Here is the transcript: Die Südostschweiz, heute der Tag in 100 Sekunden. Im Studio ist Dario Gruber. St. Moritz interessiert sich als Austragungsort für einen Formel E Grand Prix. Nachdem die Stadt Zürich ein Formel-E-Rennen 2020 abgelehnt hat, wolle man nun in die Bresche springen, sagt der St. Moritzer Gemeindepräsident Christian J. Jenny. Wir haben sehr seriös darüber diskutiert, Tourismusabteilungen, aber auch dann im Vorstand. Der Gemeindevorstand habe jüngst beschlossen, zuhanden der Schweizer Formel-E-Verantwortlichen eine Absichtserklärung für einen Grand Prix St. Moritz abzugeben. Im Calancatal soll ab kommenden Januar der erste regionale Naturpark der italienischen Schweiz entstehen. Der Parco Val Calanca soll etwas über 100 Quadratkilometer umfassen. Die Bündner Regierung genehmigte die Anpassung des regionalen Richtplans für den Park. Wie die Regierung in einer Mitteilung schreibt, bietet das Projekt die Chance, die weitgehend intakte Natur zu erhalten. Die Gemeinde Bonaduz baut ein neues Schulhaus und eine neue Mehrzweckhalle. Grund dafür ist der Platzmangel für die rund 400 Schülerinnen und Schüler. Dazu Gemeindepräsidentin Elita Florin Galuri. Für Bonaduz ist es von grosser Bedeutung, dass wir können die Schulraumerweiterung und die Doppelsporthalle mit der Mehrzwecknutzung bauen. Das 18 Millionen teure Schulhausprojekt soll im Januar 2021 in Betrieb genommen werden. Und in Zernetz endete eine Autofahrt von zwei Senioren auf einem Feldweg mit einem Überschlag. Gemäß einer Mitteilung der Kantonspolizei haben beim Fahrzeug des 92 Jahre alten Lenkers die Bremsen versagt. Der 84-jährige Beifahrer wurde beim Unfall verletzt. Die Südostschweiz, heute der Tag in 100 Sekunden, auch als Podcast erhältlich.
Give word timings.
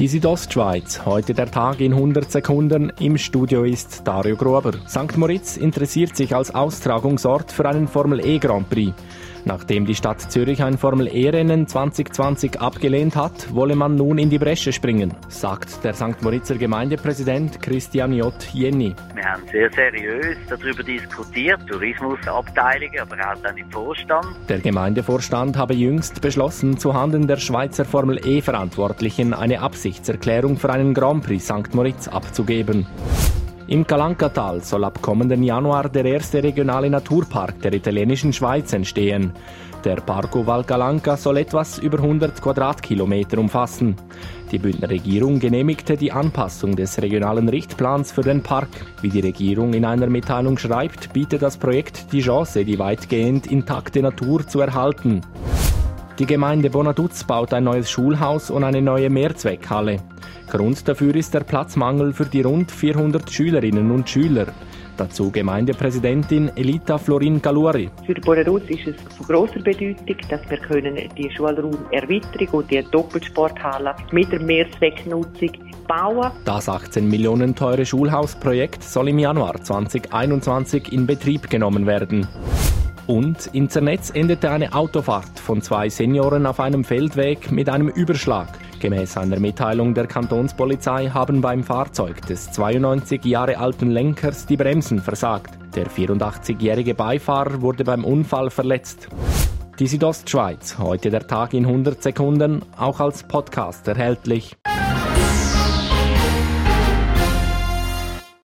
Die 0.00 0.08
Südostschweiz, 0.08 1.04
heute 1.04 1.34
der 1.34 1.50
Tag 1.50 1.78
in 1.82 1.92
100 1.92 2.32
Sekunden. 2.32 2.90
Im 3.00 3.18
Studio 3.18 3.64
ist 3.64 4.00
Dario 4.08 4.34
Gruber. 4.34 4.72
St. 4.88 5.18
Moritz 5.18 5.58
interessiert 5.58 6.16
sich 6.16 6.34
als 6.34 6.54
Austragungsort 6.54 7.52
für 7.52 7.68
einen 7.68 7.86
Formel 7.86 8.24
E 8.24 8.38
Grand 8.38 8.70
Prix. 8.70 8.94
Nachdem 9.44 9.86
die 9.86 9.94
Stadt 9.94 10.20
Zürich 10.20 10.62
ein 10.62 10.76
Formel-E-Rennen 10.76 11.66
2020 11.66 12.60
abgelehnt 12.60 13.16
hat, 13.16 13.52
wolle 13.54 13.74
man 13.74 13.94
nun 13.94 14.18
in 14.18 14.30
die 14.30 14.38
Bresche 14.38 14.72
springen, 14.72 15.14
sagt 15.28 15.82
der 15.84 15.94
St. 15.94 16.22
Moritzer 16.22 16.56
Gemeindepräsident 16.56 17.60
Christian 17.62 18.12
J. 18.12 18.34
Jenny. 18.52 18.94
Wir 19.14 19.24
haben 19.24 19.42
sehr 19.50 19.70
seriös 19.72 20.36
darüber 20.48 20.82
diskutiert, 20.82 21.60
Tourismusabteilungen, 21.66 23.00
aber 23.00 23.16
auch 23.16 23.42
dann 23.42 23.56
im 23.56 23.70
Vorstand. 23.70 24.26
Der 24.48 24.58
Gemeindevorstand 24.58 25.56
habe 25.56 25.74
jüngst 25.74 26.20
beschlossen, 26.20 26.78
zuhanden 26.78 27.26
der 27.26 27.38
Schweizer 27.38 27.84
Formel-E-Verantwortlichen 27.84 29.32
eine 29.32 29.60
Absichtserklärung 29.60 30.58
für 30.58 30.70
einen 30.70 30.94
Grand 30.94 31.24
Prix 31.24 31.46
St. 31.46 31.74
Moritz 31.74 32.08
abzugeben. 32.08 32.86
Im 33.70 33.86
Calancatal 33.86 34.64
soll 34.64 34.82
ab 34.82 35.00
kommenden 35.00 35.44
Januar 35.44 35.88
der 35.88 36.04
erste 36.04 36.42
regionale 36.42 36.90
Naturpark 36.90 37.62
der 37.62 37.72
italienischen 37.72 38.32
Schweiz 38.32 38.72
entstehen. 38.72 39.30
Der 39.84 40.00
Parco 40.00 40.44
Val 40.44 40.64
Calanca 40.64 41.16
soll 41.16 41.36
etwas 41.36 41.78
über 41.78 41.98
100 41.98 42.42
Quadratkilometer 42.42 43.38
umfassen. 43.38 43.94
Die 44.50 44.58
Bündner 44.58 44.90
Regierung 44.90 45.38
genehmigte 45.38 45.96
die 45.96 46.10
Anpassung 46.10 46.74
des 46.74 47.00
regionalen 47.00 47.48
Richtplans 47.48 48.10
für 48.10 48.22
den 48.22 48.42
Park. 48.42 48.70
Wie 49.02 49.08
die 49.08 49.20
Regierung 49.20 49.72
in 49.72 49.84
einer 49.84 50.08
Mitteilung 50.08 50.58
schreibt, 50.58 51.12
bietet 51.12 51.42
das 51.42 51.56
Projekt 51.56 52.12
die 52.12 52.22
Chance, 52.22 52.64
die 52.64 52.80
weitgehend 52.80 53.46
intakte 53.46 54.02
Natur 54.02 54.44
zu 54.48 54.60
erhalten. 54.60 55.20
Die 56.20 56.26
Gemeinde 56.26 56.68
Bonaduz 56.68 57.24
baut 57.24 57.54
ein 57.54 57.64
neues 57.64 57.90
Schulhaus 57.90 58.50
und 58.50 58.62
eine 58.62 58.82
neue 58.82 59.08
Mehrzweckhalle. 59.08 60.02
Grund 60.50 60.86
dafür 60.86 61.16
ist 61.16 61.32
der 61.32 61.40
Platzmangel 61.40 62.12
für 62.12 62.26
die 62.26 62.42
rund 62.42 62.70
400 62.70 63.30
Schülerinnen 63.30 63.90
und 63.90 64.06
Schüler. 64.06 64.48
Dazu 64.98 65.30
Gemeindepräsidentin 65.30 66.50
Elita 66.56 66.98
Florin 66.98 67.40
Galuri. 67.40 67.88
Für 68.04 68.12
Bonaduz 68.16 68.64
ist 68.68 68.88
es 68.88 69.16
von 69.16 69.28
grosser 69.28 69.60
Bedeutung, 69.60 70.18
dass 70.28 70.42
wir 70.50 70.58
können 70.58 70.98
die 71.16 71.30
Schulraumerweiterung 71.30 72.48
und 72.50 72.70
die 72.70 72.82
Doppelsporthalle 72.90 73.94
mit 74.12 74.30
der 74.30 74.40
Mehrzwecknutzung 74.40 75.52
bauen. 75.88 76.32
Das 76.44 76.68
18 76.68 77.08
Millionen 77.08 77.54
teure 77.54 77.86
Schulhausprojekt 77.86 78.84
soll 78.84 79.08
im 79.08 79.20
Januar 79.20 79.62
2021 79.62 80.92
in 80.92 81.06
Betrieb 81.06 81.48
genommen 81.48 81.86
werden. 81.86 82.28
Und 83.10 83.50
in 83.54 83.68
Zernetz 83.68 84.10
endete 84.10 84.52
eine 84.52 84.72
Autofahrt 84.72 85.40
von 85.40 85.60
zwei 85.62 85.88
Senioren 85.88 86.46
auf 86.46 86.60
einem 86.60 86.84
Feldweg 86.84 87.50
mit 87.50 87.68
einem 87.68 87.88
Überschlag. 87.88 88.46
Gemäß 88.78 89.16
einer 89.16 89.40
Mitteilung 89.40 89.94
der 89.94 90.06
Kantonspolizei 90.06 91.08
haben 91.08 91.40
beim 91.40 91.64
Fahrzeug 91.64 92.24
des 92.26 92.52
92 92.52 93.24
Jahre 93.24 93.58
alten 93.58 93.90
Lenkers 93.90 94.46
die 94.46 94.56
Bremsen 94.56 95.00
versagt. 95.00 95.58
Der 95.74 95.88
84-jährige 95.88 96.94
Beifahrer 96.94 97.62
wurde 97.62 97.82
beim 97.82 98.04
Unfall 98.04 98.48
verletzt. 98.48 99.08
Die 99.80 99.88
Südostschweiz, 99.88 100.78
heute 100.78 101.10
der 101.10 101.26
Tag 101.26 101.52
in 101.52 101.66
100 101.66 102.00
Sekunden, 102.00 102.62
auch 102.76 103.00
als 103.00 103.24
Podcast 103.24 103.88
erhältlich. 103.88 104.56